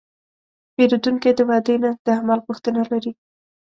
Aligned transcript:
پیرودونکی 0.75 1.31
د 1.35 1.39
وعدې 1.49 1.75
نه، 1.83 1.91
د 2.05 2.07
عمل 2.19 2.39
غوښتنه 2.45 2.81
لري. 2.91 3.11